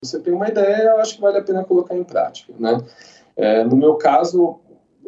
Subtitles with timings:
[0.00, 2.78] você tem uma ideia, eu acho que vale a pena colocar em prática, né?
[3.36, 4.60] É, no meu caso,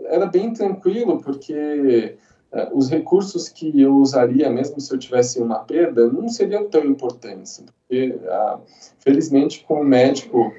[0.04, 2.16] era bem tranquilo, porque
[2.52, 6.84] é, os recursos que eu usaria, mesmo se eu tivesse uma perda, não seriam tão
[6.84, 7.64] importantes.
[7.64, 8.58] Porque, ah,
[8.98, 10.52] felizmente, como médico,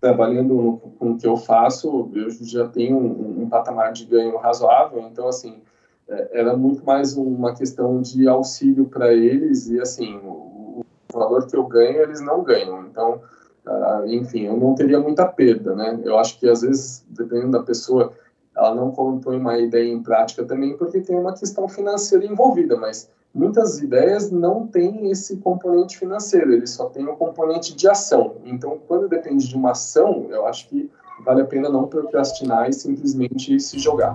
[0.00, 5.00] trabalhando com o que eu faço, eu já tenho um, um patamar de ganho razoável,
[5.10, 5.62] então, assim,
[6.08, 11.46] é, era muito mais uma questão de auxílio para eles e, assim, o, o valor
[11.46, 12.86] que eu ganho, eles não ganham.
[12.86, 13.20] Então,
[13.66, 16.00] Uh, enfim, eu não teria muita perda, né?
[16.04, 18.12] Eu acho que às vezes, dependendo da pessoa,
[18.56, 23.08] ela não põe uma ideia em prática também porque tem uma questão financeira envolvida, mas
[23.34, 28.36] muitas ideias não têm esse componente financeiro, ele só tem o um componente de ação.
[28.44, 30.90] Então, quando depende de uma ação, eu acho que
[31.24, 34.14] vale a pena não procrastinar e simplesmente se jogar.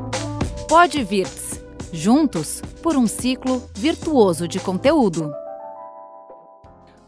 [0.67, 1.27] Pode vir
[1.91, 5.31] juntos por um ciclo virtuoso de conteúdo.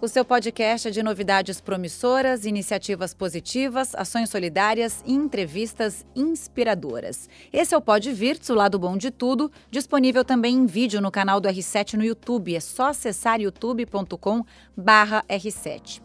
[0.02, 7.28] O seu podcast é de novidades promissoras, iniciativas positivas, ações solidárias e entrevistas inspiradoras.
[7.52, 11.12] Esse é o Pode Virtus, o lado bom de tudo, disponível também em vídeo no
[11.12, 12.56] canal do R7 no YouTube.
[12.56, 16.02] É só acessar youtube.com/r7.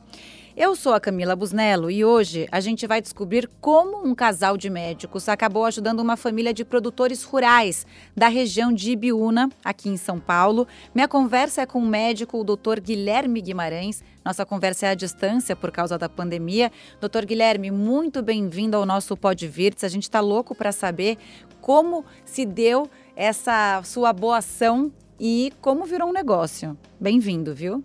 [0.57, 4.71] Eu sou a Camila Busnello e hoje a gente vai descobrir como um casal de
[4.71, 7.85] médicos acabou ajudando uma família de produtores rurais
[8.17, 10.69] da região de Ibiúna, aqui em São Paulo.
[10.95, 12.81] Minha conversa é com o médico, o Dr.
[12.81, 14.05] Guilherme Guimarães.
[14.25, 16.71] Nossa conversa é à distância por causa da pandemia.
[17.01, 19.83] Doutor Guilherme, muito bem-vindo ao nosso Pod Virtus.
[19.83, 21.19] A gente está louco para saber
[21.61, 26.79] como se deu essa sua boa ação e como virou um negócio.
[27.01, 27.83] Bem-vindo, viu?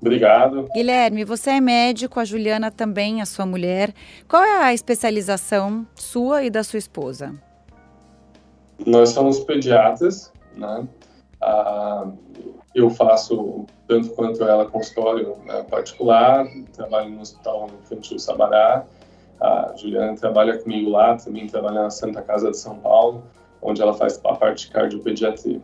[0.00, 0.68] Obrigado.
[0.72, 3.92] Guilherme, você é médico, a Juliana também, a sua mulher.
[4.28, 7.34] Qual é a especialização sua e da sua esposa?
[8.86, 10.86] Nós somos pediatras, né?
[11.40, 12.06] Ah,
[12.74, 18.84] eu faço tanto quanto ela consultório né, particular, trabalho no Hospital Infantil Sabará.
[19.40, 23.24] A Juliana trabalha comigo lá, também trabalha na Santa Casa de São Paulo,
[23.62, 25.60] onde ela faz a parte de cardiopediatria.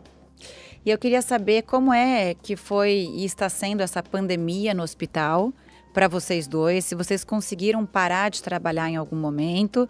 [0.85, 5.51] E eu queria saber como é que foi e está sendo essa pandemia no hospital
[5.91, 9.89] para vocês dois, se vocês conseguiram parar de trabalhar em algum momento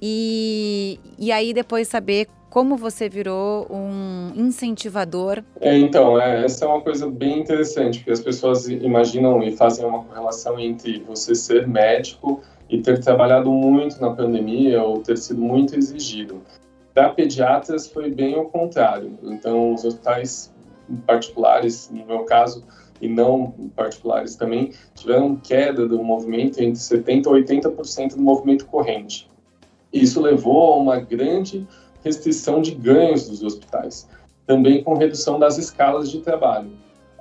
[0.00, 5.44] e, e aí depois saber como você virou um incentivador.
[5.60, 9.86] É, então, é, essa é uma coisa bem interessante, porque as pessoas imaginam e fazem
[9.86, 15.40] uma correlação entre você ser médico e ter trabalhado muito na pandemia ou ter sido
[15.40, 16.42] muito exigido.
[16.94, 19.18] Para pediatras foi bem o contrário.
[19.22, 20.52] Então, os hospitais
[21.06, 22.64] particulares, no meu caso,
[23.00, 29.28] e não particulares também, tiveram queda do movimento entre 70% a 80% do movimento corrente.
[29.92, 31.66] Isso levou a uma grande
[32.04, 34.08] restrição de ganhos dos hospitais,
[34.46, 36.70] também com redução das escalas de trabalho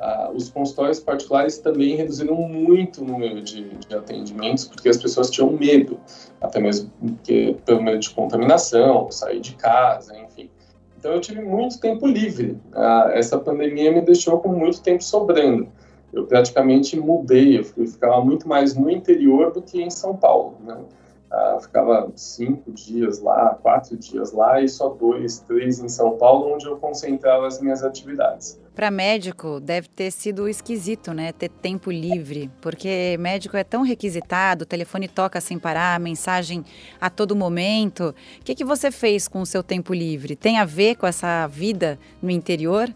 [0.01, 5.29] ah, os consultórios particulares também reduziram muito o número de, de, atendimentos, porque as pessoas
[5.29, 5.99] tinham medo,
[6.41, 10.49] até mesmo porque, pelo medo de contaminação, sair de casa, enfim.
[10.97, 12.57] Então eu tive muito tempo livre.
[12.73, 15.67] Ah, essa pandemia me deixou com muito tempo sobrando.
[16.11, 20.77] Eu praticamente mudei, eu ficava muito mais no interior do que em São Paulo, né?
[21.31, 26.53] Ah, ficava cinco dias lá, quatro dias lá e só dois, três em São Paulo,
[26.53, 28.59] onde eu concentrava as minhas atividades.
[28.75, 31.31] Para médico deve ter sido esquisito, né?
[31.31, 36.65] Ter tempo livre, porque médico é tão requisitado, o telefone toca sem parar, mensagem
[36.99, 38.13] a todo momento.
[38.41, 40.35] O que, que você fez com o seu tempo livre?
[40.35, 42.93] Tem a ver com essa vida no interior?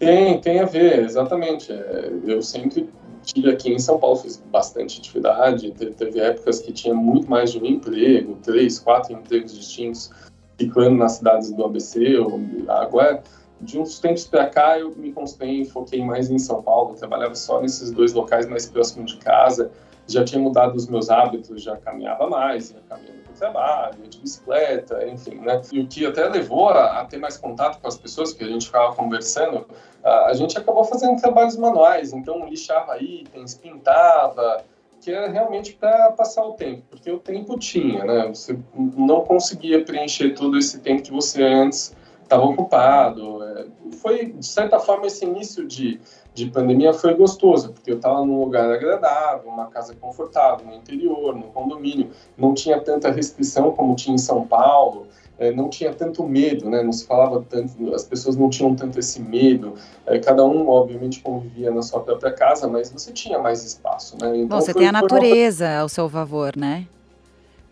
[0.00, 1.70] Tem, tem a ver, exatamente.
[1.70, 2.90] É, eu sempre
[3.24, 7.52] tive aqui em São Paulo, fiz bastante atividade, teve, teve, épocas que tinha muito mais
[7.52, 10.10] de um emprego, três, quatro empregos distintos,
[10.58, 12.16] ficando nas cidades do ABC.
[12.18, 13.22] Ou, agora,
[13.60, 17.34] de uns tempos para cá, eu me concentrei e foquei mais em São Paulo, trabalhava
[17.34, 19.70] só nesses dois locais mais próximos de casa,
[20.06, 24.18] já tinha mudado os meus hábitos, já caminhava mais, ia caminhando para o trabalho, de
[24.18, 25.60] bicicleta, enfim, né?
[25.72, 28.48] E o que até levou a, a, ter mais contato com as pessoas, porque a
[28.48, 29.66] gente ficava conversando,
[30.02, 34.64] a, a gente acabou fazendo trabalhos manuais, então lixava itens, pintava,
[35.00, 38.28] que era realmente para passar o tempo, porque o tempo tinha, né?
[38.28, 43.42] Você não conseguia preencher todo esse tempo que você antes estava ocupado.
[43.42, 43.66] É,
[44.00, 46.00] foi, de certa forma, esse início de
[46.34, 51.34] de pandemia foi gostoso, porque eu estava num lugar agradável, uma casa confortável, no interior,
[51.34, 55.06] no condomínio, não tinha tanta restrição como tinha em São Paulo,
[55.38, 56.82] é, não tinha tanto medo, né?
[56.82, 59.74] Não se falava tanto, as pessoas não tinham tanto esse medo.
[60.06, 64.36] É, cada um, obviamente, convivia na sua própria casa, mas você tinha mais espaço, né?
[64.36, 65.80] Então, Bom, você tem a natureza uma...
[65.80, 66.86] ao seu favor, né?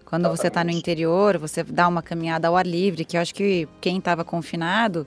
[0.05, 0.41] Quando Exatamente.
[0.41, 3.69] você está no interior, você dá uma caminhada ao ar livre, que eu acho que
[3.81, 5.06] quem estava confinado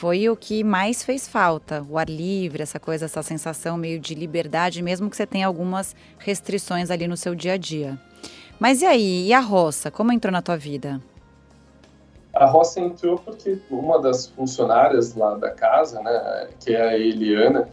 [0.00, 4.14] foi o que mais fez falta, o ar livre, essa coisa, essa sensação meio de
[4.14, 8.00] liberdade, mesmo que você tenha algumas restrições ali no seu dia a dia.
[8.58, 11.02] Mas e aí, e a roça, como entrou na tua vida?
[12.32, 17.68] A roça entrou porque uma das funcionárias lá da casa, né, que é a Eliana,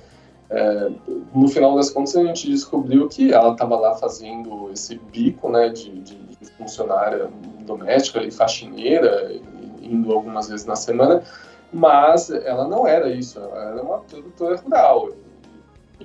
[0.49, 0.91] é,
[1.33, 5.69] no final das contas a gente descobriu que ela estava lá fazendo esse bico, né,
[5.69, 6.27] de, de,
[6.57, 7.29] funcionária
[7.65, 9.31] doméstica, ali, faxineira,
[9.81, 11.23] indo algumas vezes na semana,
[11.71, 15.09] mas ela não era isso, ela era uma produtora rural.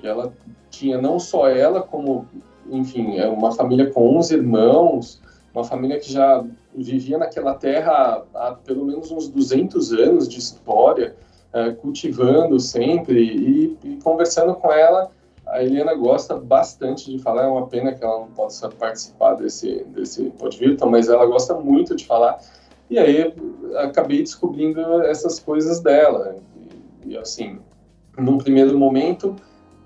[0.01, 0.33] E ela
[0.69, 2.25] tinha não só ela, como,
[2.69, 5.21] enfim, é uma família com 11 irmãos,
[5.53, 6.43] uma família que já
[6.75, 11.15] vivia naquela terra há pelo menos uns 200 anos de história,
[11.53, 13.21] é, cultivando sempre
[13.83, 15.11] e, conversando com ela.
[15.45, 19.83] A Helena gosta bastante de falar, é uma pena que ela não possa participar desse,
[19.89, 22.39] desse podcast, mas ela gosta muito de falar.
[22.93, 23.33] E aí
[23.77, 26.35] acabei descobrindo essas coisas dela.
[27.03, 27.57] E, e assim,
[28.15, 29.35] num primeiro momento,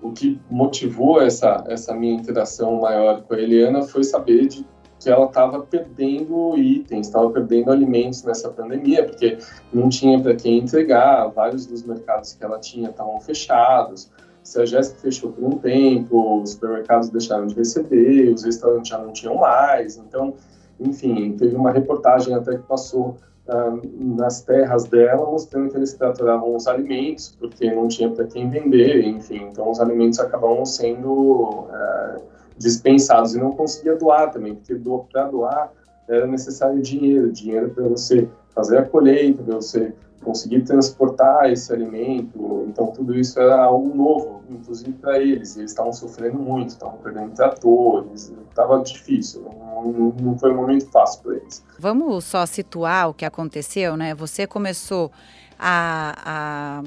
[0.02, 4.66] o que motivou essa, essa minha interação maior com a Eliana foi saber de
[5.00, 9.38] que ela estava perdendo itens, estava perdendo alimentos nessa pandemia, porque
[9.72, 14.12] não tinha para quem entregar, vários dos mercados que ela tinha estavam fechados.
[14.44, 18.98] Se a Jéssica fechou por um tempo, os supermercados deixaram de receber, os restaurantes já
[18.98, 19.96] não tinham mais.
[19.96, 20.34] Então,
[20.80, 26.56] enfim, teve uma reportagem até que passou uh, nas terras dela, mostrando que eles traturavam
[26.56, 29.48] os alimentos, porque não tinha para quem vender, enfim.
[29.52, 31.66] Então, os alimentos acabavam sendo.
[31.66, 34.76] Uh, dispensados e não conseguia doar também, porque
[35.12, 35.72] para doar
[36.08, 39.94] era necessário dinheiro, dinheiro para você fazer a colheita, para você
[40.28, 42.66] conseguir transportar esse alimento.
[42.68, 45.56] Então, tudo isso era algo novo, inclusive para eles.
[45.56, 51.24] Eles estavam sofrendo muito, estavam perdendo tratores, estava difícil, não, não, foi um momento fácil
[51.24, 51.64] para eles.
[51.80, 54.14] Vamos só situar o que aconteceu, né?
[54.14, 55.12] Você começou
[55.58, 56.84] a, a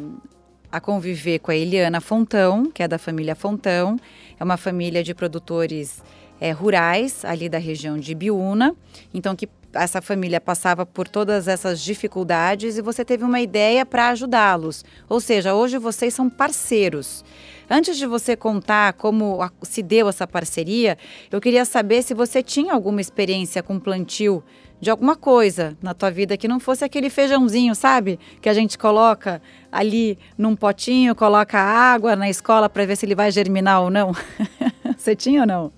[0.73, 3.99] a conviver com a Eliana Fontão, que é da família Fontão.
[4.39, 6.01] É uma família de produtores
[6.41, 8.77] é, rurais ali da região de Biúna.
[9.13, 14.09] Então, que essa família passava por todas essas dificuldades e você teve uma ideia para
[14.09, 14.85] ajudá-los.
[15.09, 17.25] Ou seja, hoje vocês são parceiros.
[17.69, 20.99] Antes de você contar como se deu essa parceria,
[21.31, 24.43] eu queria saber se você tinha alguma experiência com plantio
[24.81, 28.19] de alguma coisa na tua vida que não fosse aquele feijãozinho, sabe?
[28.41, 29.41] Que a gente coloca
[29.71, 34.13] ali num potinho, coloca água na escola para ver se ele vai germinar ou não.
[34.97, 35.73] Você tinha ou não?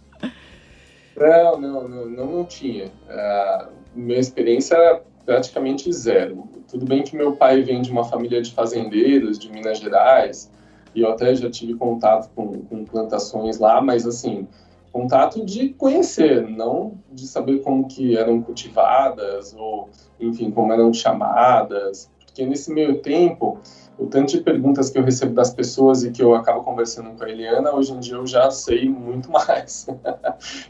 [1.17, 2.87] Não, não, não, não, tinha.
[2.87, 6.49] Uh, minha experiência era praticamente zero.
[6.69, 10.51] Tudo bem que meu pai vem de uma família de fazendeiros de Minas Gerais,
[10.95, 14.47] e eu até já tive contato com, com plantações lá, mas assim,
[14.93, 19.89] contato de conhecer, não de saber como que eram cultivadas ou,
[20.21, 23.59] enfim, como eram chamadas, porque nesse meio tempo,
[23.99, 27.25] o tanto de perguntas que eu recebo das pessoas e que eu acabo conversando com
[27.25, 29.87] a Eliana, hoje em dia eu já sei muito mais.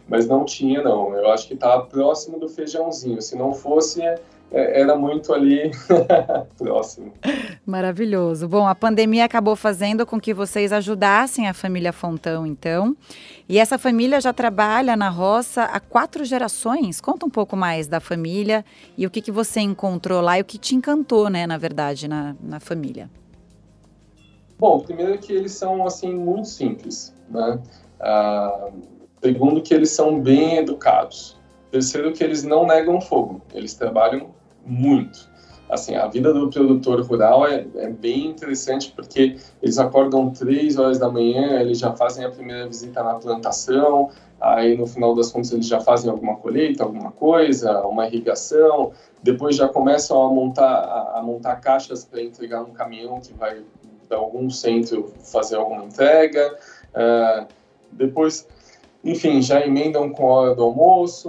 [0.09, 1.15] Mas não tinha, não.
[1.15, 3.23] Eu acho que estava próximo do feijãozinho.
[3.23, 4.03] Se não fosse,
[4.53, 5.71] era muito ali
[6.59, 7.13] próximo.
[7.65, 8.47] Maravilhoso.
[8.47, 12.97] Bom, a pandemia acabou fazendo com que vocês ajudassem a família Fontão, então.
[13.49, 17.01] E essa família já trabalha na roça há quatro gerações.
[17.01, 18.65] Conta um pouco mais da família
[18.97, 22.07] e o que, que você encontrou lá e o que te encantou, né, na verdade,
[22.07, 23.11] na, na família.
[24.59, 27.59] Bom, primeiro que eles são, assim, muito simples, né?
[27.99, 28.69] Ah,
[29.23, 31.41] segundo que eles são bem educados.
[31.71, 33.41] Terceiro que eles não negam fogo.
[33.55, 34.31] Eles trabalham
[34.65, 35.31] muito.
[35.73, 40.99] Assim, a vida do produtor rural é, é, bem interessante porque eles acordam três horas
[40.99, 45.51] da manhã, eles já fazem a primeira visita na plantação, aí no final das contas
[45.51, 48.93] eles já fazem alguma colheita, alguma coisa, uma irrigação,
[49.23, 53.63] depois já começam a montar, a, a montar caixas para entregar no caminhão que vai
[54.07, 56.55] para algum centro fazer alguma entrega,
[56.95, 57.47] uh,
[57.91, 58.47] depois
[59.05, 61.29] enfim, já emendam com a hora do almoço.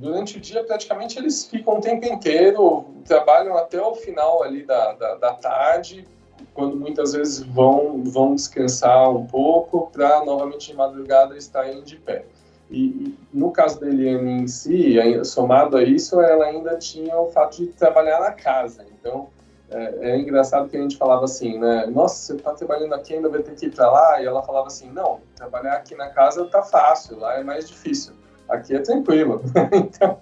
[0.00, 4.92] Durante o dia, praticamente, eles ficam o tempo inteiro, trabalham até o final ali da,
[4.92, 6.06] da, da tarde,
[6.52, 12.26] quando muitas vezes vão, vão descansar um pouco, para novamente de madrugada estarem de pé.
[12.70, 17.56] E, no caso da Eliane em si, somado a isso, ela ainda tinha o fato
[17.56, 18.84] de trabalhar na casa.
[18.98, 19.28] Então,
[19.70, 21.86] é, é, engraçado que a gente falava assim, né?
[21.86, 24.20] Nossa, você está trabalhando aqui, ainda vai ter que ir para lá?
[24.20, 28.12] E ela falava assim, não, trabalhar aqui na casa tá fácil, lá é mais difícil.
[28.48, 29.42] Aqui é tranquilo.
[29.72, 30.18] então,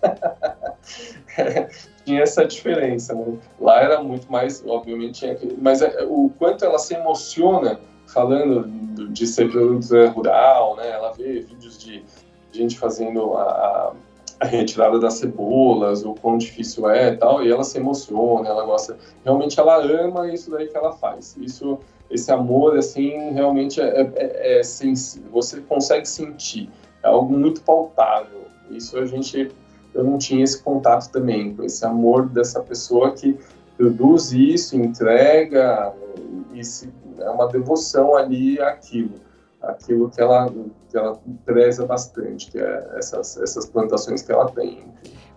[1.37, 1.69] é,
[2.05, 3.39] tinha essa diferença, né?
[3.61, 8.67] Lá era muito mais, obviamente, tinha mas é, o quanto ela se emociona falando
[9.13, 9.51] de ser
[10.15, 10.91] rural, né?
[10.91, 12.05] Ela vê vídeos de
[12.53, 13.93] gente fazendo a, a
[14.43, 18.65] a retirada das cebolas, o quão difícil é e tal, e ela se emociona, ela
[18.65, 21.37] gosta, realmente ela ama isso daí que ela faz.
[21.41, 21.79] Isso,
[22.11, 24.63] esse amor, assim, realmente é, é, é, é
[25.31, 26.69] você consegue sentir,
[27.05, 28.43] é algo muito palpável.
[28.69, 29.49] Isso a gente,
[29.95, 33.39] eu não tinha esse contato também, com esse amor dessa pessoa que
[33.77, 35.93] produz isso, entrega,
[36.53, 39.13] e se, é uma devoção ali àquilo
[39.63, 40.51] aquilo que ela,
[40.91, 44.85] que ela preza bastante, que é essas, essas plantações que ela tem.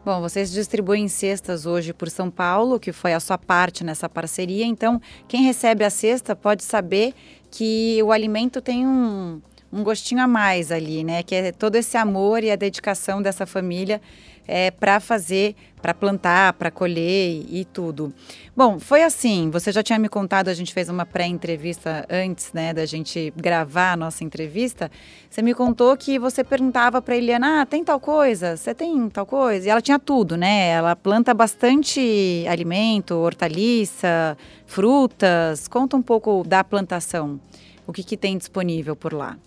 [0.04, 4.66] Bom, vocês distribuem cestas hoje por São Paulo, que foi a sua parte nessa parceria.
[4.66, 7.14] Então, quem recebe a cesta pode saber
[7.50, 9.42] que o alimento tem um,
[9.74, 11.24] um gostinho a mais ali, né?
[11.24, 14.00] Que é todo esse amor e a dedicação dessa família
[14.48, 18.14] é, para fazer, para plantar, para colher e, tudo.
[18.56, 19.50] Bom, foi assim.
[19.52, 23.94] Você já tinha me contado, a gente fez uma pré-entrevista antes, né, da gente gravar
[23.94, 24.90] a nossa entrevista.
[25.30, 28.58] Você me contou que você perguntava para Eliana, ah, tem tal coisa?
[28.58, 29.68] Você tem tal coisa?
[29.68, 30.70] E ela tinha tudo, né?
[30.70, 35.68] Ela planta bastante alimento, hortaliça, frutas.
[35.68, 37.40] Conta um pouco da plantação.
[37.86, 39.38] O que, que tem disponível por lá?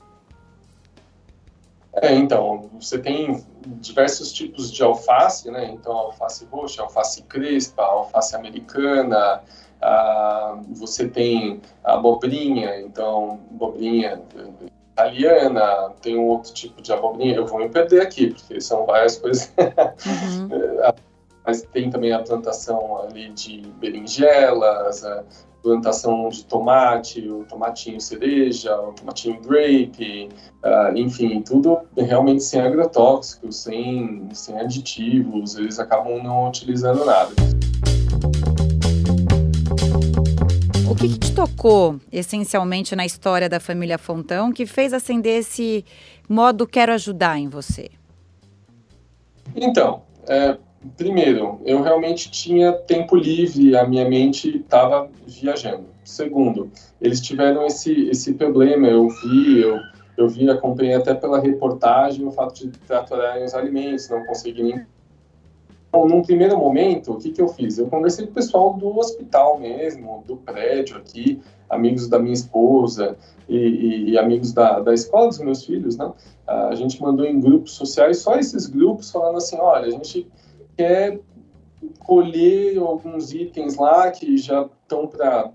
[1.95, 3.45] É, então, você tem
[3.80, 5.71] diversos tipos de alface, né?
[5.73, 9.42] Então, alface roxa, alface crespa, alface americana,
[9.80, 14.21] ah, você tem abobrinha, então, abobrinha
[14.92, 19.16] italiana, tem um outro tipo de abobrinha, eu vou me perder aqui, porque são várias
[19.16, 19.52] coisas.
[19.59, 20.49] Uhum.
[21.47, 25.02] Mas tem também a plantação ali de berinjelas,
[25.62, 30.28] plantação de tomate, o tomatinho cereja, o tomatinho grape,
[30.64, 37.32] uh, enfim, tudo realmente sem agrotóxicos, sem, sem aditivos, eles acabam não utilizando nada.
[40.90, 45.84] O que, que te tocou essencialmente na história da família Fontão que fez acender esse
[46.28, 47.90] modo quero ajudar em você?
[49.54, 50.56] Então, é,
[50.97, 55.87] primeiro, eu realmente tinha tempo livre, a minha mente estava viajando.
[56.04, 56.70] Segundo,
[57.00, 59.78] eles tiveram esse, esse problema, eu vi, eu,
[60.16, 64.87] eu vi, acompanhei até pela reportagem o fato de tratorarem os alimentos, não conseguirem.
[65.88, 67.78] Então, num primeiro momento, o que, que eu fiz?
[67.78, 73.16] Eu conversei com o pessoal do hospital mesmo, do prédio aqui, amigos da minha esposa
[73.49, 76.12] e, e, e amigos da, da escola dos meus filhos, né?
[76.47, 80.26] A gente mandou em grupos sociais, só esses grupos falando assim, olha, a gente
[80.78, 81.18] quer
[81.99, 85.52] colher alguns itens lá que já estão para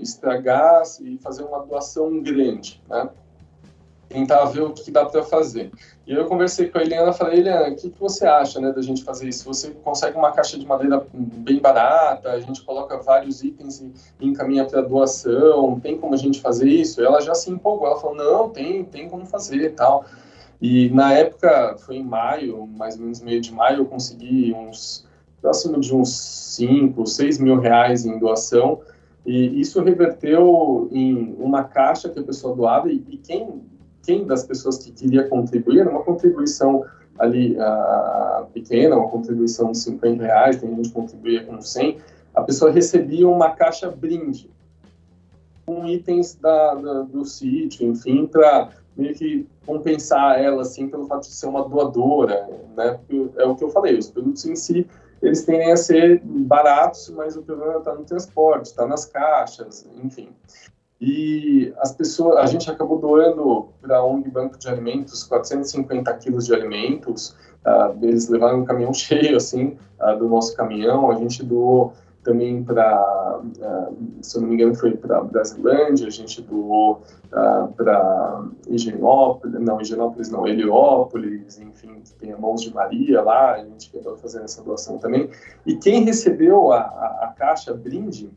[0.00, 3.08] estragar e fazer uma doação grande, né?
[4.08, 5.70] Tentar ver o que dá para fazer.
[6.06, 8.82] E eu conversei com a Eliana, falei, Eliana, o que, que você acha, né, da
[8.82, 9.44] gente fazer isso?
[9.44, 14.66] Você consegue uma caixa de madeira bem barata, a gente coloca vários itens e encaminha
[14.66, 17.02] para doação, tem como a gente fazer isso?
[17.02, 20.04] Ela já se empolgou, ela falou, não, tem, tem como fazer tal.
[20.62, 25.04] E na época, foi em maio, mais ou menos meio de maio, eu consegui uns
[25.40, 26.16] próximo de uns
[26.56, 28.80] 5, 6 mil reais em doação.
[29.26, 33.60] E isso reverteu em uma caixa que a pessoa doava e, e quem,
[34.04, 36.84] quem das pessoas que queria contribuir, uma contribuição
[37.18, 41.98] ali uh, pequena, uma contribuição de 50 reais, tem gente que contribuía com 100,
[42.36, 44.48] a pessoa recebia uma caixa brinde
[45.66, 51.22] com itens da, da do sítio, enfim, para meio que compensar ela, assim, pelo fato
[51.22, 52.92] de ser uma doadora, né?
[52.92, 54.86] Porque é o que eu falei, os produtos em si,
[55.22, 60.30] eles tendem a ser baratos, mas o problema está no transporte, está nas caixas, enfim.
[61.00, 66.46] E as pessoas, a gente acabou doando para a ONG Banco de Alimentos 450 quilos
[66.46, 71.44] de alimentos, uh, eles levaram um caminhão cheio, assim, uh, do nosso caminhão, a gente
[71.44, 77.02] doou também para, uh, se eu não me engano, foi para Brasilândia, a gente doou
[77.32, 83.64] uh, para Higienópolis, não, Higienópolis não, Heliópolis, enfim, tem a Mãos de Maria lá, a
[83.64, 85.28] gente acabou fazendo essa doação também.
[85.66, 88.30] E quem recebeu a, a, a caixa brinde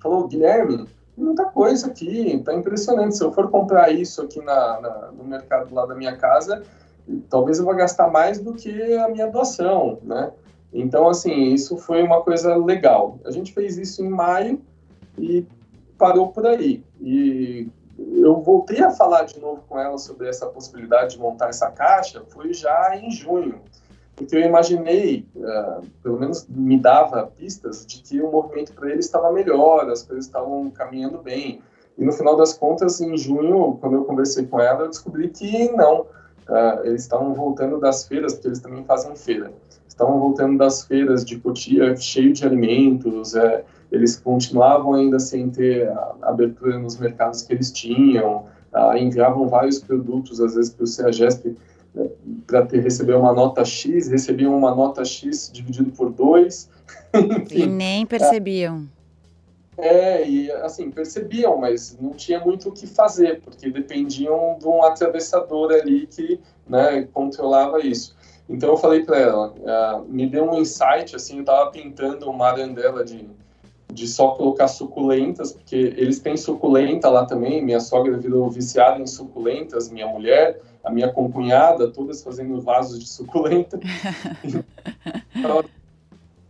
[0.00, 5.12] falou, Guilherme, muita coisa aqui, tá impressionante, se eu for comprar isso aqui na, na,
[5.12, 6.62] no mercado lá da minha casa,
[7.28, 10.32] talvez eu vá gastar mais do que a minha doação, né?
[10.72, 13.18] Então, assim, isso foi uma coisa legal.
[13.24, 14.60] A gente fez isso em maio
[15.18, 15.44] e
[15.98, 16.84] parou por aí.
[17.00, 21.70] E eu voltei a falar de novo com ela sobre essa possibilidade de montar essa
[21.70, 23.60] caixa, foi já em junho.
[24.14, 29.00] Porque eu imaginei, uh, pelo menos me dava pistas de que o movimento para ele
[29.00, 31.60] estava melhor, as coisas estavam caminhando bem.
[31.96, 35.70] E no final das contas, em junho, quando eu conversei com ela, eu descobri que
[35.72, 36.02] não.
[36.48, 39.52] Uh, eles estavam voltando das feiras, porque eles também fazem feira
[40.00, 45.92] estavam voltando das feiras de Cotia cheio de alimentos, é, eles continuavam ainda sem ter
[46.22, 51.56] abertura nos mercados que eles tinham, ah, enviavam vários produtos, às vezes, para o CEAGESP,
[51.94, 52.08] né,
[52.46, 56.70] para receber uma nota X, recebiam uma nota X dividido por dois.
[57.50, 58.88] e nem percebiam.
[59.76, 64.84] É, e assim, percebiam, mas não tinha muito o que fazer, porque dependiam de um
[64.84, 66.38] atravessador ali que
[66.68, 68.14] né, controlava isso.
[68.50, 72.48] Então eu falei para ela, uh, me deu um insight, assim, eu estava pintando uma
[72.48, 73.24] arandela de,
[73.92, 79.06] de só colocar suculentas, porque eles têm suculenta lá também, minha sogra virou viciada em
[79.06, 83.78] suculentas, minha mulher, a minha concunhada, todas fazendo vasos de suculenta.
[85.32, 85.64] então,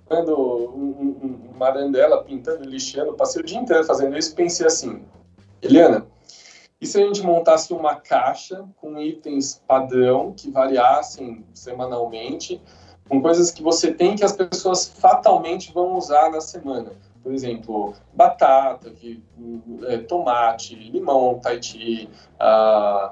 [0.08, 0.36] pintando
[1.54, 5.02] uma arandela, pintando, lixando, passei o dia inteiro fazendo isso, pensei assim,
[5.60, 6.06] Eliana,
[6.80, 12.60] e se a gente montasse uma caixa com itens padrão que variassem semanalmente,
[13.08, 16.92] com coisas que você tem que as pessoas fatalmente vão usar na semana?
[17.22, 19.22] Por exemplo, batata, que,
[19.88, 22.08] é, tomate, limão, taiti,
[22.40, 23.10] é,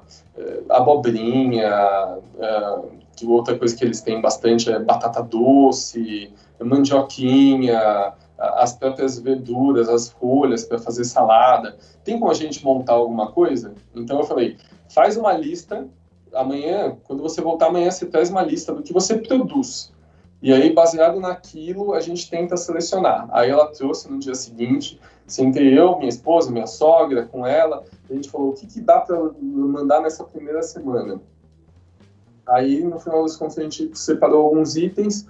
[0.71, 2.79] abobrinha, é,
[3.15, 10.11] que outra coisa que eles têm bastante é batata doce, mandioquinha, as próprias verduras, as
[10.11, 11.77] folhas para fazer salada.
[12.05, 13.75] Tem como a gente montar alguma coisa?
[13.95, 14.57] Então eu falei,
[14.89, 15.89] faz uma lista.
[16.33, 19.93] Amanhã, quando você voltar amanhã, você traz uma lista do que você produz.
[20.41, 23.29] E aí, baseado naquilo, a gente tenta selecionar.
[23.33, 28.15] Aí ela trouxe no dia seguinte, sentei eu, minha esposa, minha sogra, com ela, a
[28.15, 31.21] gente falou o que, que dá para mandar nessa primeira semana.
[32.47, 35.27] Aí, no final das contas, a gente separou alguns itens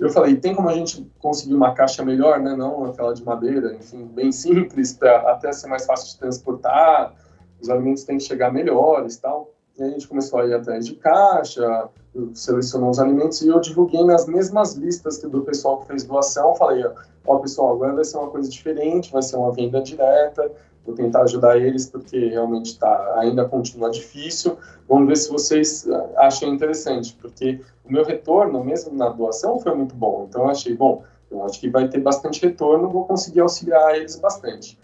[0.00, 2.56] eu falei, tem como a gente conseguir uma caixa melhor, né?
[2.56, 7.14] Não aquela de madeira, enfim, bem simples, para até ser mais fácil de transportar,
[7.60, 9.52] os alimentos têm que chegar melhores tal.
[9.78, 11.88] E a gente começou a ir atrás de caixa,
[12.34, 16.54] selecionou os alimentos e eu divulguei nas mesmas listas que do pessoal que fez doação.
[16.56, 16.84] Falei,
[17.26, 20.50] ó, pessoal, agora vai ser uma coisa diferente, vai ser uma venda direta,
[20.84, 24.56] vou tentar ajudar eles porque realmente tá, ainda continua difícil.
[24.88, 29.74] Vamos ver se vocês ah, acham interessante, porque o meu retorno, mesmo na doação, foi
[29.74, 30.26] muito bom.
[30.28, 34.16] Então, eu achei, bom, eu acho que vai ter bastante retorno, vou conseguir auxiliar eles
[34.16, 34.78] bastante.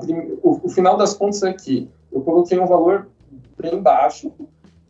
[0.00, 0.38] Prim...
[0.42, 3.08] O, o, final das contas é que eu coloquei um valor
[3.60, 4.32] bem baixo,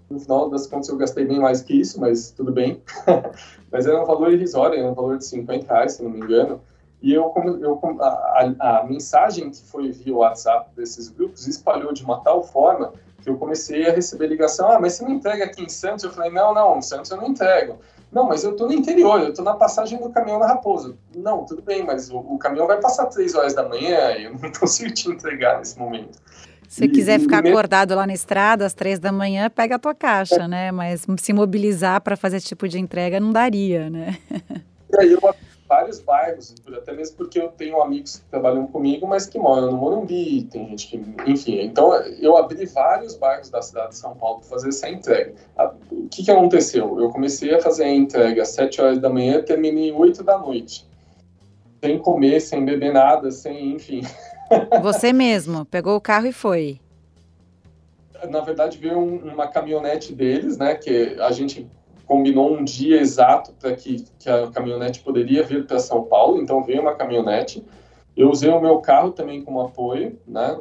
[0.09, 2.81] no final das contas eu gastei bem mais que isso, mas tudo bem.
[3.73, 6.61] mas era um valor irrisório, era um valor de 50 reais, se não me engano.
[7.05, 12.23] E eu, eu a, a, mensagem que foi via WhatsApp desses grupos espalhou de uma
[12.23, 15.69] tal forma que eu comecei a receber ligação, ah, mas você não entrega aqui em
[15.69, 16.03] Santos?
[16.03, 17.79] Eu falei, não, não, em Santos eu não entrego.
[18.11, 20.97] Não, mas eu estou no interior, eu estou na passagem do caminhão na Raposa.
[21.15, 24.33] Não, tudo bem, mas o, o caminhão vai passar três horas da manhã e eu
[24.33, 26.19] não consigo te entregar nesse momento.
[26.67, 27.55] Se e, quiser ficar mesmo...
[27.55, 30.49] acordado lá na estrada às três da manhã, pega a tua caixa, é.
[30.49, 30.73] né?
[30.73, 34.17] Mas se mobilizar para fazer esse tipo de entrega não daria, né?
[34.91, 35.21] E aí eu
[35.69, 39.77] vários bairros, até mesmo porque eu tenho amigos que trabalham comigo, mas que moram no
[39.77, 40.97] Morumbi, tem gente que,
[41.27, 41.61] enfim.
[41.61, 45.35] Então, eu abri vários bairros da cidade de São Paulo para fazer essa entrega.
[45.91, 47.01] O que, que aconteceu?
[47.01, 50.87] Eu comecei a fazer a entrega às 7 horas da manhã, terminei 8 da noite.
[51.83, 54.03] Sem comer, sem beber nada, sem, enfim.
[54.83, 56.81] Você mesmo pegou o carro e foi?
[58.31, 61.69] Na verdade, veio um, uma caminhonete deles, né, que a gente
[62.07, 66.63] combinou um dia exato para que, que a caminhonete poderia vir para São Paulo, então
[66.63, 67.65] veio uma caminhonete.
[68.17, 70.57] Eu usei o meu carro também como apoio, né,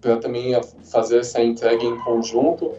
[0.00, 2.72] para também fazer essa entrega em conjunto,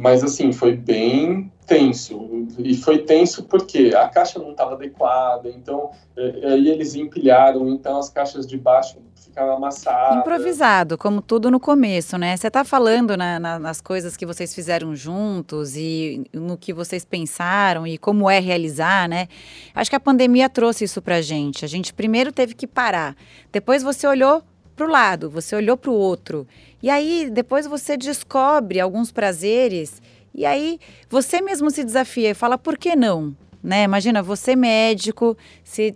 [0.00, 5.90] mas assim, foi bem tenso, e foi tenso porque a caixa não estava adequada, então
[6.16, 10.20] é, aí eles empilharam, então as caixas de baixo ficar amassada.
[10.20, 12.36] Improvisado, como tudo no começo, né?
[12.36, 17.04] Você está falando na, na, nas coisas que vocês fizeram juntos e no que vocês
[17.04, 19.28] pensaram e como é realizar, né?
[19.74, 21.64] Acho que a pandemia trouxe isso pra gente.
[21.64, 23.14] A gente primeiro teve que parar,
[23.52, 24.42] depois você olhou
[24.74, 26.46] para o lado, você olhou para o outro.
[26.82, 30.00] E aí, depois você descobre alguns prazeres
[30.34, 33.34] e aí você mesmo se desafia e fala, por que não?
[33.62, 33.84] né?
[33.84, 35.94] Imagina, você médico se,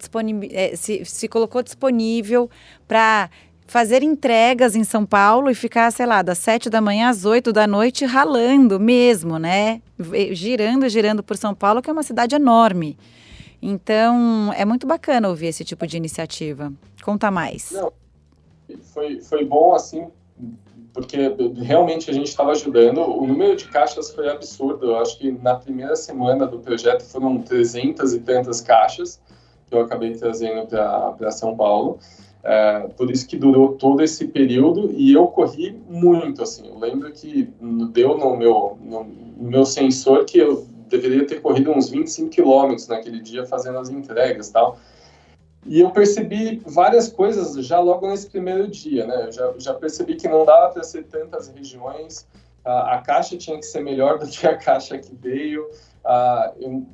[0.50, 2.50] é, se, se colocou disponível
[2.86, 3.30] para
[3.66, 7.52] fazer entregas em São Paulo e ficar, sei lá, das sete da manhã às oito
[7.52, 9.80] da noite ralando mesmo, né?
[10.32, 12.98] Girando, girando por São Paulo, que é uma cidade enorme.
[13.62, 16.70] Então, é muito bacana ouvir esse tipo de iniciativa.
[17.02, 17.70] Conta mais.
[17.70, 17.90] Não,
[18.92, 20.06] foi, foi bom, assim,
[20.94, 21.16] porque
[21.56, 22.98] realmente a gente estava ajudando.
[22.98, 24.86] O número de caixas foi absurdo.
[24.86, 29.20] Eu acho que na primeira semana do projeto foram 300 e tantas caixas
[29.68, 31.98] que eu acabei trazendo para São Paulo.
[32.44, 36.68] É, por isso que durou todo esse período e eu corri muito, assim.
[36.68, 37.50] Eu lembro que
[37.90, 43.20] deu no meu, no meu sensor que eu deveria ter corrido uns 25 quilômetros naquele
[43.20, 44.78] dia fazendo as entregas tal.
[45.66, 49.26] E eu percebi várias coisas já logo nesse primeiro dia, né?
[49.26, 52.26] Eu já, já percebi que não dava para ser tantas regiões,
[52.64, 55.68] a, a caixa tinha que ser melhor do que a caixa que veio,
[56.60, 56.86] eu,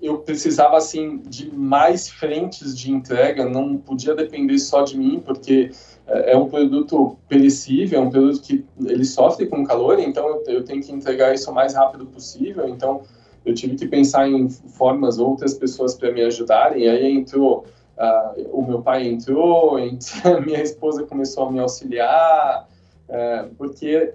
[0.00, 5.70] eu precisava assim de mais frentes de entrega, não podia depender só de mim, porque
[6.06, 10.44] é, é um produto perecível, é um produto que ele sofre com calor, então eu,
[10.46, 12.68] eu tenho que entregar isso o mais rápido possível.
[12.68, 13.02] Então
[13.44, 16.88] eu tive que pensar em formas, outras pessoas para me ajudarem.
[16.88, 17.66] Aí entrou
[17.98, 19.76] uh, o meu pai entrou,
[20.24, 22.68] a minha esposa começou a me auxiliar.
[23.08, 24.12] Uh, porque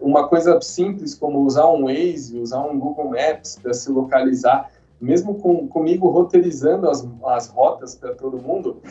[0.00, 4.70] uma coisa simples como usar um Waze, usar um Google Maps para se localizar,
[5.00, 8.82] mesmo com, comigo roteirizando as, as rotas para todo mundo,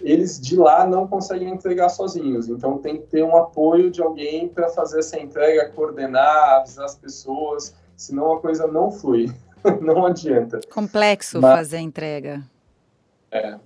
[0.00, 2.48] eles de lá não conseguem entregar sozinhos.
[2.48, 6.94] Então tem que ter um apoio de alguém para fazer essa entrega, coordenar, avisar as
[6.94, 9.30] pessoas, senão a coisa não flui,
[9.80, 10.60] não adianta.
[10.72, 12.42] Complexo Mas, fazer a entrega.
[13.30, 13.58] É.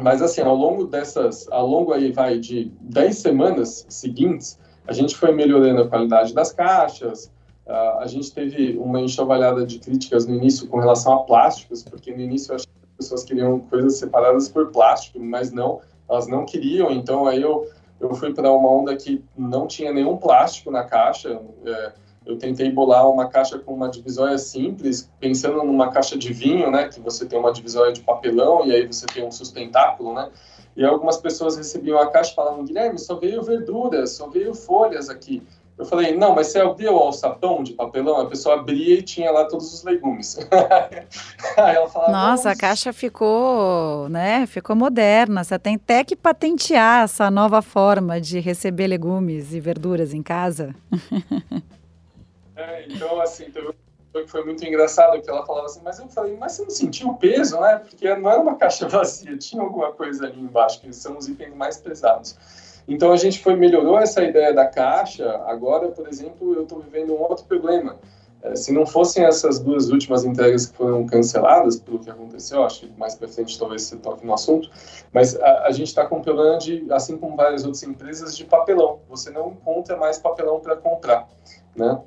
[0.00, 5.16] Mas assim, ao longo dessas, ao longo aí vai de 10 semanas seguintes, a gente
[5.16, 7.30] foi melhorando a qualidade das caixas,
[7.66, 12.14] Uh, a gente teve uma enxovalhada de críticas no início com relação a plásticos, porque
[12.14, 16.28] no início eu achei que as pessoas queriam coisas separadas por plástico, mas não, elas
[16.28, 16.92] não queriam.
[16.92, 17.68] Então aí eu,
[17.98, 21.40] eu fui para uma onda que não tinha nenhum plástico na caixa.
[21.64, 21.92] É,
[22.26, 26.88] eu tentei bolar uma caixa com uma divisória simples, pensando numa caixa de vinho, né,
[26.88, 30.28] que você tem uma divisória de papelão e aí você tem um sustentáculo, né?
[30.76, 35.08] E algumas pessoas recebiam a caixa e falavam, Guilherme, só veio verduras, só veio folhas
[35.08, 35.42] aqui.
[35.78, 38.20] Eu falei, não, mas você abriu o alçapão de papelão?
[38.20, 40.38] A pessoa abria e tinha lá todos os legumes.
[41.56, 44.46] Aí ela falava, Nossa, a caixa ficou, né?
[44.46, 45.44] Ficou moderna.
[45.44, 50.74] Você tem até que patentear essa nova forma de receber legumes e verduras em casa.
[52.56, 53.72] é, então, assim, teve
[54.22, 57.08] que foi muito engraçado que ela falava assim, mas eu falei, mas você não sentiu
[57.10, 57.78] o peso, né?
[57.78, 61.54] Porque não era uma caixa vazia, tinha alguma coisa ali embaixo, que são os itens
[61.54, 62.36] mais pesados.
[62.88, 65.42] Então a gente foi melhorou essa ideia da caixa.
[65.46, 67.96] Agora, por exemplo, eu estou vivendo um outro problema.
[68.42, 72.80] É, se não fossem essas duas últimas entregas que foram canceladas pelo que aconteceu, acho
[72.80, 74.70] que mais para frente talvez você toque no assunto,
[75.12, 79.00] mas a, a gente está com problema de, assim como várias outras empresas, de papelão.
[79.08, 81.26] Você não encontra mais papelão para comprar,
[81.74, 82.00] né?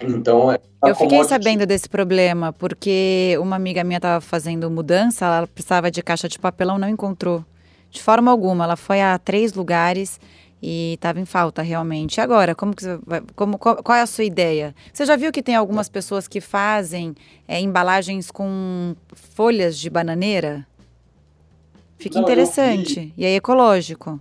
[0.00, 5.46] Então, é eu fiquei sabendo desse problema porque uma amiga minha estava fazendo mudança, ela
[5.46, 7.44] precisava de caixa de papelão, não encontrou.
[7.90, 10.20] De forma alguma, ela foi a três lugares
[10.62, 12.20] e estava em falta realmente.
[12.20, 14.74] Agora, como que vai, como, qual, qual, é a sua ideia?
[14.92, 17.14] Você já viu que tem algumas pessoas que fazem
[17.46, 20.66] é, embalagens com folhas de bananeira?
[21.98, 24.20] Fica Não, interessante e é ecológico.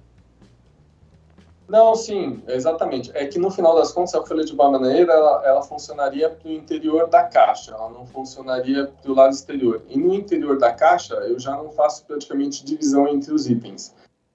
[1.68, 3.12] Não, sim, exatamente.
[3.14, 6.52] É que no final das contas a folha de bananeira ela, ela funcionaria para o
[6.54, 9.82] interior da caixa, ela não funcionaria para o lado exterior.
[9.90, 13.94] E no interior da caixa eu já não faço praticamente divisão entre os itens.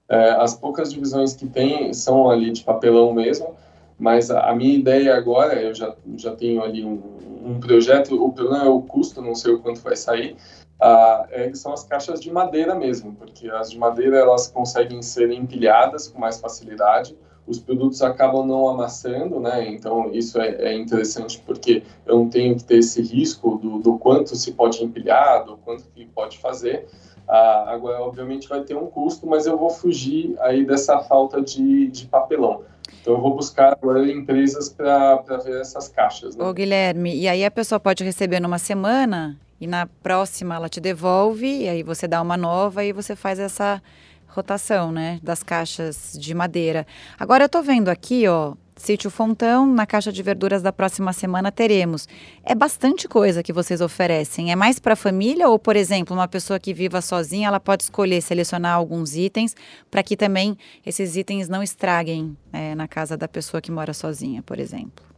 [0.09, 3.57] É, as poucas divisões que tem são ali de papelão mesmo,
[3.99, 7.01] mas a, a minha ideia agora, eu já, já tenho ali um,
[7.45, 10.37] um projeto, o problema é o custo, não sei o quanto vai sair,
[10.85, 15.31] ah, é, são as caixas de madeira mesmo, porque as de madeira elas conseguem ser
[15.31, 17.17] empilhadas com mais facilidade,
[17.47, 19.69] os produtos acabam não amassando, né?
[19.69, 23.97] Então isso é, é interessante porque eu não tenho que ter esse risco do, do
[23.97, 26.89] quanto se pode empilhar, do quanto que pode fazer.
[27.29, 31.87] Ah, agora, obviamente, vai ter um custo, mas eu vou fugir aí dessa falta de,
[31.87, 32.63] de papelão.
[33.01, 36.35] Então, eu vou buscar agora empresas para ver essas caixas.
[36.35, 36.45] Né?
[36.45, 40.81] Ô, Guilherme, e aí a pessoa pode receber numa semana e na próxima ela te
[40.81, 43.81] devolve, e aí você dá uma nova e você faz essa
[44.27, 46.85] rotação, né, das caixas de madeira.
[47.17, 51.53] Agora eu tô vendo aqui, ó, Sítio Fontão, na caixa de verduras da próxima semana
[51.53, 52.09] teremos.
[52.43, 54.51] É bastante coisa que vocês oferecem.
[54.51, 58.21] É mais para família ou, por exemplo, uma pessoa que viva sozinha, ela pode escolher
[58.21, 59.55] selecionar alguns itens
[59.89, 64.43] para que também esses itens não estraguem é, na casa da pessoa que mora sozinha,
[64.43, 65.12] por exemplo.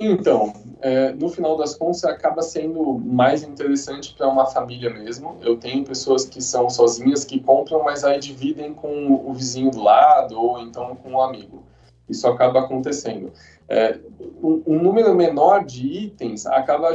[0.00, 5.36] Então, é, no final das contas, acaba sendo mais interessante para uma família mesmo.
[5.40, 9.82] Eu tenho pessoas que são sozinhas que compram, mas aí dividem com o vizinho do
[9.82, 11.64] lado ou então com um amigo.
[12.08, 13.32] Isso acaba acontecendo.
[13.68, 13.98] É,
[14.42, 16.90] um, um, número menor de itens acaba,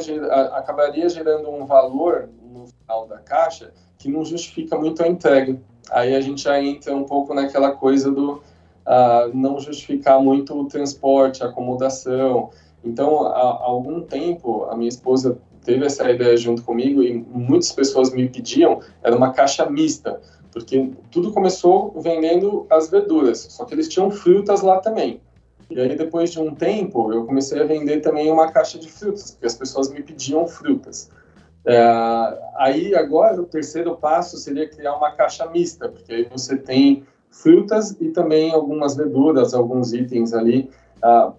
[0.54, 5.60] acabaria gerando um valor no final da caixa que não justifica muito a entrega.
[5.92, 8.42] Aí a gente já entra um pouco naquela coisa do
[8.88, 12.50] uh, não justificar muito o transporte, a acomodação.
[12.84, 18.14] Então, há, algum tempo, a minha esposa teve essa ideia junto comigo e muitas pessoas
[18.14, 20.20] me pediam, era uma caixa mista,
[20.52, 25.22] porque tudo começou vendendo as verduras, só que eles tinham frutas lá também.
[25.70, 29.32] E aí, depois de um tempo, eu comecei a vender também uma caixa de frutas,
[29.32, 31.10] porque as pessoas me pediam frutas.
[31.66, 31.80] É,
[32.58, 37.96] aí, agora, o terceiro passo seria criar uma caixa mista, porque aí você tem frutas
[38.00, 40.70] e também algumas verduras, alguns itens ali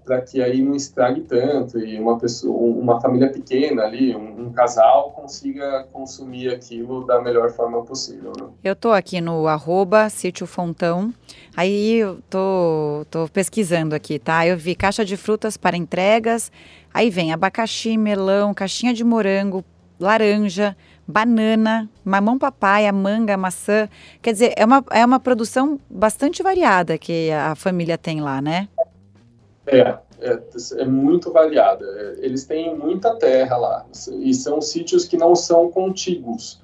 [0.05, 4.53] para que aí não estrague tanto e uma pessoa, uma família pequena ali, um, um
[4.53, 8.33] casal consiga consumir aquilo da melhor forma possível.
[8.39, 8.47] Né?
[8.63, 11.15] Eu tô aqui no arroba sítio Fontão,
[11.57, 14.47] aí eu tô, tô pesquisando aqui, tá?
[14.47, 16.53] Eu vi caixa de frutas para entregas,
[16.93, 19.65] aí vem abacaxi, melão, caixinha de morango,
[19.99, 20.77] laranja,
[21.09, 23.89] banana, mamão papaya, manga, maçã.
[24.21, 28.69] Quer dizer, é uma, é uma produção bastante variada que a família tem lá, né?
[29.67, 30.39] É, é,
[30.79, 31.85] é, muito variada.
[32.19, 33.87] Eles têm muita terra lá
[34.21, 36.63] e são sítios que não são contíguos.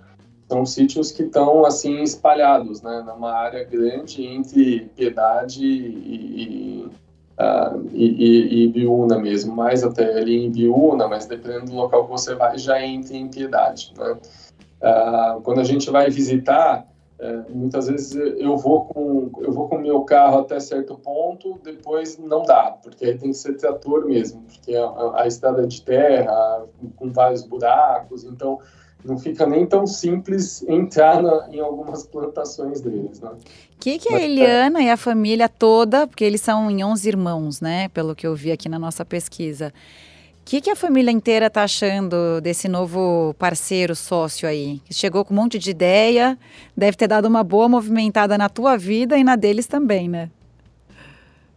[0.49, 6.91] São sítios que estão assim espalhados, né, numa área grande entre Piedade e, e,
[7.39, 12.35] uh, e, e, mesmo, mais até ali em Biúna, mas dependendo do local que você
[12.35, 13.95] vai, já entra em Piedade.
[13.97, 14.17] Né?
[14.83, 16.85] Uh, quando a gente vai visitar,
[17.21, 21.61] é, muitas vezes eu vou com eu vou com o meu carro até certo ponto,
[21.63, 25.67] depois não dá, porque aí tem que ser trator mesmo, porque a, a estrada é
[25.67, 26.65] de terra,
[26.97, 28.59] com vários buracos, então
[29.05, 33.31] não fica nem tão simples entrar na, em algumas plantações deles, né?
[33.31, 34.25] O que, que a é.
[34.25, 38.35] Eliana e a família toda, porque eles são em 11 irmãos, né, pelo que eu
[38.35, 39.73] vi aqui na nossa pesquisa,
[40.45, 44.81] que, que a família inteira está achando desse novo parceiro sócio aí?
[44.85, 46.39] Que chegou com um monte de ideia,
[46.77, 50.31] deve ter dado uma boa movimentada na tua vida e na deles também, né?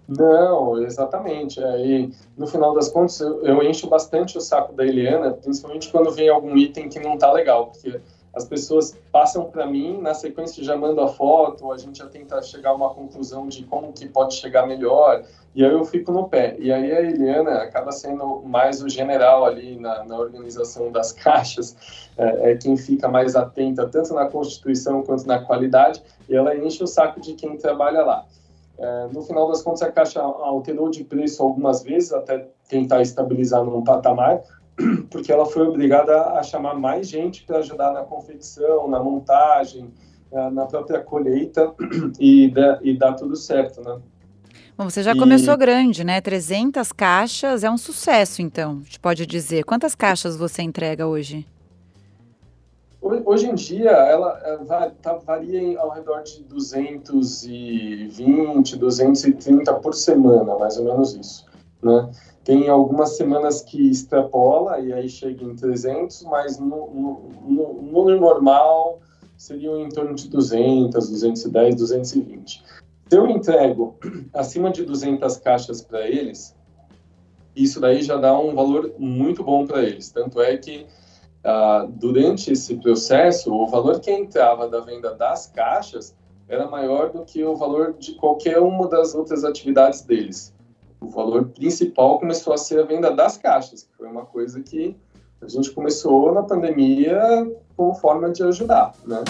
[0.07, 1.63] Não, exatamente.
[1.63, 6.11] Aí, no final das contas, eu, eu encho bastante o saco da Eliana, principalmente quando
[6.11, 7.99] vem algum item que não tá legal, porque
[8.33, 12.41] as pessoas passam para mim, na sequência já mando a foto, a gente já tenta
[12.41, 16.27] chegar a uma conclusão de como que pode chegar melhor, e aí eu fico no
[16.27, 16.55] pé.
[16.57, 22.09] E aí a Eliana acaba sendo mais o general ali na, na organização das caixas,
[22.17, 26.83] é, é, quem fica mais atenta tanto na constituição quanto na qualidade, e ela enche
[26.83, 28.25] o saco de quem trabalha lá.
[28.79, 33.63] É, no final das contas, a Caixa alterou de preço algumas vezes, até tentar estabilizar
[33.63, 34.41] num patamar,
[35.09, 39.91] porque ela foi obrigada a chamar mais gente para ajudar na confecção, na montagem,
[40.51, 41.73] na própria colheita
[42.19, 43.99] e, e dar tudo certo, né?
[44.75, 45.19] Bom, você já e...
[45.19, 46.19] começou grande, né?
[46.19, 49.63] 300 caixas é um sucesso, então, a gente pode dizer.
[49.63, 51.45] Quantas caixas você entrega hoje?
[53.25, 54.59] Hoje em dia, ela eh,
[55.01, 61.45] tá, varia ao redor de 220, 230 por semana, mais ou menos isso,
[61.81, 62.09] né?
[62.43, 66.89] Tem algumas semanas que extrapola e aí chega em 300, mas no,
[67.47, 68.99] no, no, normal
[69.37, 72.63] seriam em torno de 200, 210, 220.
[73.07, 73.95] Se eu entrego
[74.33, 76.53] acima de 200 caixas para eles,
[77.55, 80.11] isso daí já dá um valor muito bom para eles.
[80.11, 80.85] Tanto é que
[81.45, 86.13] ah, durante esse processo, o valor que entrava da venda das caixas
[86.49, 90.52] era maior do que o valor de qualquer uma das outras atividades deles
[91.13, 94.95] valor principal começou a ser a venda das caixas, que foi uma coisa que
[95.41, 97.21] a gente começou na pandemia
[97.75, 99.23] como forma de ajudar, né?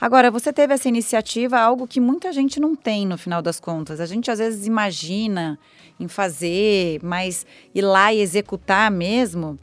[0.00, 4.00] Agora, você teve essa iniciativa, algo que muita gente não tem no final das contas.
[4.00, 5.56] A gente às vezes imagina
[6.00, 9.56] em fazer, mas ir lá e executar mesmo,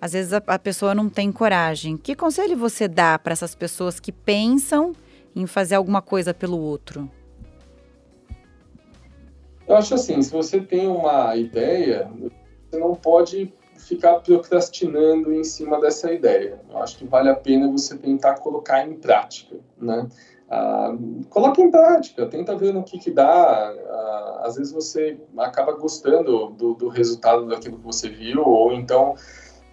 [0.00, 1.98] às vezes a, a pessoa não tem coragem.
[1.98, 4.94] Que conselho você dá para essas pessoas que pensam
[5.36, 7.10] em fazer alguma coisa pelo outro?
[9.66, 12.10] Eu acho assim, se você tem uma ideia,
[12.70, 16.60] você não pode ficar procrastinando em cima dessa ideia.
[16.70, 20.08] Eu acho que vale a pena você tentar colocar em prática, né?
[20.50, 20.94] Ah,
[21.30, 23.74] coloque em prática, tenta ver no que, que dá.
[23.88, 29.14] Ah, às vezes você acaba gostando do, do resultado daquilo que você viu, ou então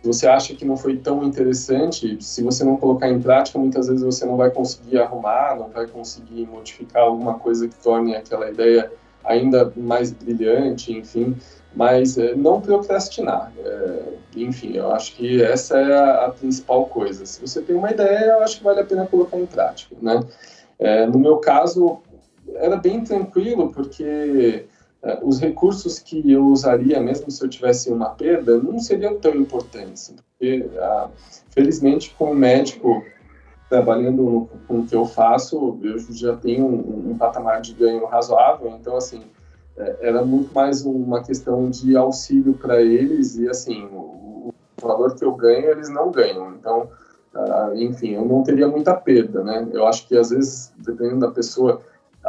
[0.03, 4.03] você acha que não foi tão interessante, se você não colocar em prática, muitas vezes
[4.03, 8.91] você não vai conseguir arrumar, não vai conseguir modificar alguma coisa que torne aquela ideia
[9.23, 11.35] ainda mais brilhante, enfim,
[11.75, 13.51] mas é, não procrastinar.
[13.57, 14.03] É,
[14.35, 17.25] enfim, eu acho que essa é a, a, principal coisa.
[17.25, 20.21] Se você tem uma ideia, eu acho que vale a pena colocar em prática, né?
[20.79, 21.99] É, no meu caso,
[22.55, 24.65] era bem tranquilo, porque
[25.23, 30.13] os recursos que eu usaria, mesmo se eu tivesse uma perda, não seriam tão importantes.
[30.15, 31.09] Porque, ah,
[31.49, 33.03] felizmente, como médico,
[33.71, 38.69] trabalhando com o que eu faço, eu já tenho um, um patamar de ganho razoável,
[38.77, 39.23] então, assim,
[39.77, 45.15] é, era muito mais uma questão de auxílio para eles e, assim, o, o, valor
[45.15, 46.53] que eu ganho, eles não ganham.
[46.53, 46.89] Então,
[47.33, 49.65] uh, enfim, eu não teria muita perda, né?
[49.71, 51.79] Eu acho que, às vezes, dependendo da pessoa,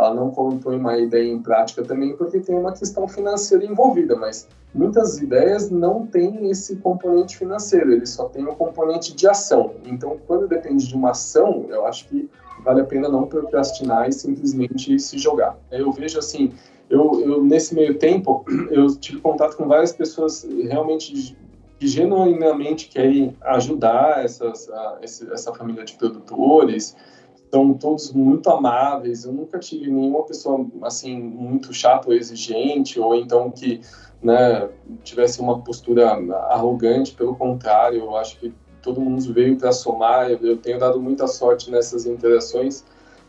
[0.04, 4.48] ela não põe uma ideia em prática também porque tem uma questão financeira envolvida, mas
[4.74, 9.74] muitas ideias não têm esse componente financeiro, ele só tem o um componente de ação.
[9.84, 12.28] Então, quando depende de uma ação, eu acho que
[12.64, 15.58] vale a pena não procrastinar e simplesmente se jogar.
[15.70, 16.52] Eu vejo assim,
[16.88, 21.36] eu, eu nesse meio tempo, eu tive contato com várias pessoas realmente
[21.78, 24.70] que genuinamente querem ajudar essas,
[25.02, 26.96] essa família de produtores,
[27.52, 29.24] são todos muito amáveis.
[29.24, 33.82] Eu nunca tive nenhuma pessoa assim muito chata ou exigente, ou então que
[34.22, 34.70] né,
[35.04, 36.12] tivesse uma postura
[36.48, 37.12] arrogante.
[37.12, 40.30] Pelo contrário, eu acho que todo mundo veio para somar.
[40.30, 42.84] Eu, eu, tenho dado muita sorte nessas interações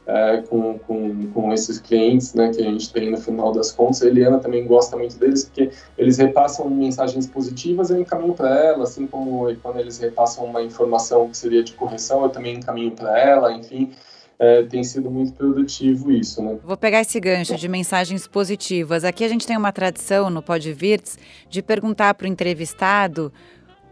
[0.06, 4.02] é, com, com, com, esses clientes né, que a gente tem no final das contas.
[4.02, 8.84] A Eliana também gosta muito deles, porque eles repassam mensagens positivas, eu encaminho para ela,
[8.84, 13.18] assim como quando eles repassam uma informação que seria de correção, eu também encaminho para
[13.18, 13.92] ela, enfim.
[14.39, 16.58] É, tem sido muito produtivo isso, né?
[16.63, 19.06] Vou pegar esse gancho de mensagens positivas.
[19.06, 23.32] Aqui a gente tem uma tradição no Podvirts de perguntar para o entrevistado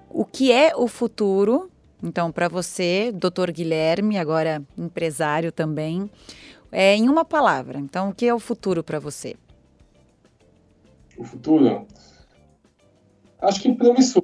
[0.09, 1.70] o que é o futuro.
[2.03, 6.09] Então, para você, doutor Guilherme, agora empresário também,
[6.71, 7.79] é, em uma palavra.
[7.79, 9.35] Então, o que é o futuro para você?
[11.17, 11.85] O futuro?
[13.39, 14.23] Acho que promissor.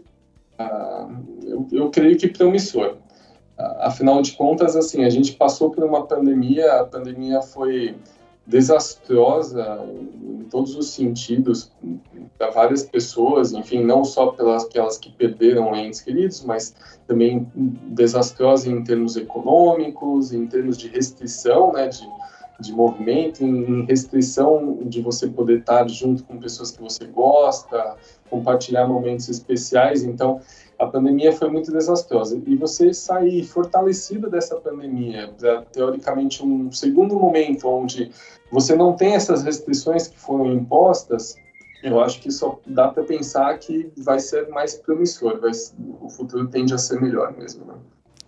[0.58, 1.08] Ah,
[1.44, 2.98] eu, eu creio que promissor.
[3.58, 7.96] Ah, afinal de contas, assim, a gente passou por uma pandemia, a pandemia foi
[8.48, 9.86] desastrosa
[10.24, 11.70] em todos os sentidos
[12.38, 16.74] para várias pessoas, enfim, não só pelas aquelas que perderam entes queridos, mas
[17.06, 22.08] também desastrosa em termos econômicos, em termos de restrição, né, de,
[22.62, 27.98] de movimento, em restrição de você poder estar junto com pessoas que você gosta,
[28.30, 30.04] compartilhar momentos especiais.
[30.04, 30.40] Então,
[30.80, 32.42] a pandemia foi muito desastrosa.
[32.46, 38.12] E você sair fortalecido dessa pandemia para, teoricamente, um segundo momento onde
[38.52, 41.36] você não tem essas restrições que foram impostas,
[41.84, 45.52] eu acho que só dá para pensar que vai ser mais promissor, vai,
[46.02, 47.66] o futuro tende a ser melhor mesmo.
[47.66, 47.74] Né?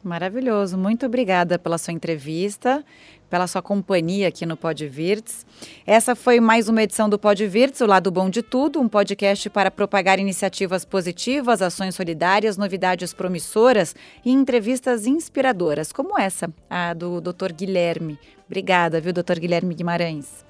[0.03, 0.77] Maravilhoso.
[0.77, 2.83] Muito obrigada pela sua entrevista,
[3.29, 5.45] pela sua companhia aqui no Podvirts.
[5.85, 9.69] Essa foi mais uma edição do Podvirts, o lado bom de tudo, um podcast para
[9.69, 17.53] propagar iniciativas positivas, ações solidárias, novidades promissoras e entrevistas inspiradoras, como essa, a do Dr.
[17.53, 18.17] Guilherme.
[18.47, 19.39] Obrigada, viu, Dr.
[19.39, 20.48] Guilherme Guimarães.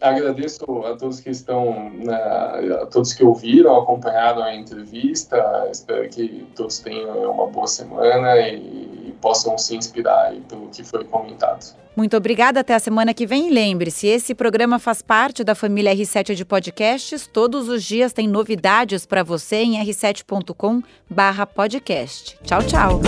[0.00, 2.14] Agradeço a todos que estão, né,
[2.82, 5.68] a todos que ouviram, acompanharam a entrevista.
[5.70, 8.86] Espero que todos tenham uma boa semana e,
[9.20, 11.74] possam se inspirar pelo que foi comentado.
[11.96, 13.50] Muito obrigada, até a semana que vem.
[13.50, 17.26] Lembre-se, esse programa faz parte da família R7 de podcasts.
[17.26, 22.38] Todos os dias tem novidades para você em r7.com/podcast.
[22.44, 23.00] Tchau, tchau.